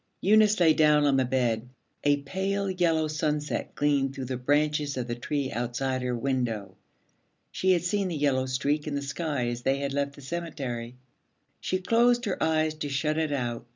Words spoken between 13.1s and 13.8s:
it out.